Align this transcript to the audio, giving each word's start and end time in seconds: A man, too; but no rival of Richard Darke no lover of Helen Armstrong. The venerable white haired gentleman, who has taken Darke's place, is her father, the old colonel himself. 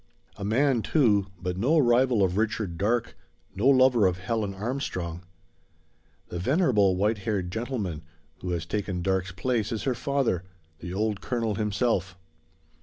A 0.35 0.43
man, 0.43 0.81
too; 0.81 1.27
but 1.39 1.57
no 1.57 1.77
rival 1.77 2.23
of 2.23 2.35
Richard 2.35 2.75
Darke 2.75 3.15
no 3.55 3.67
lover 3.67 4.07
of 4.07 4.17
Helen 4.17 4.51
Armstrong. 4.55 5.21
The 6.29 6.39
venerable 6.39 6.95
white 6.95 7.19
haired 7.19 7.51
gentleman, 7.51 8.01
who 8.39 8.49
has 8.49 8.65
taken 8.65 9.03
Darke's 9.03 9.31
place, 9.31 9.71
is 9.71 9.83
her 9.83 9.93
father, 9.93 10.43
the 10.79 10.91
old 10.91 11.21
colonel 11.21 11.53
himself. 11.53 12.17